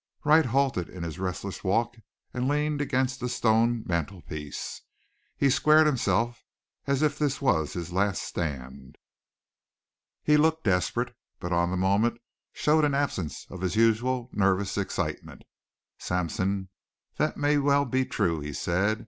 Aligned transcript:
Wright 0.23 0.47
halted 0.47 0.89
in 0.89 1.03
his 1.03 1.19
restless 1.19 1.63
walk 1.63 1.95
and 2.33 2.47
leaned 2.47 2.81
against 2.81 3.19
the 3.19 3.29
stone 3.29 3.83
mantelpiece. 3.85 4.81
He 5.37 5.47
squared 5.51 5.85
himself 5.85 6.43
as 6.87 7.03
if 7.03 7.19
this 7.19 7.39
was 7.39 7.73
his 7.73 7.93
last 7.93 8.23
stand. 8.23 8.97
He 10.23 10.37
looked 10.37 10.63
desperate, 10.63 11.15
but 11.39 11.53
on 11.53 11.69
the 11.69 11.77
moment 11.77 12.19
showed 12.51 12.83
an 12.83 12.95
absence 12.95 13.45
of 13.51 13.61
his 13.61 13.75
usual 13.75 14.31
nervous 14.33 14.75
excitement. 14.75 15.43
"Sampson, 15.99 16.69
that 17.17 17.37
may 17.37 17.59
well 17.59 17.85
be 17.85 18.03
true," 18.03 18.39
he 18.39 18.53
said. 18.53 18.99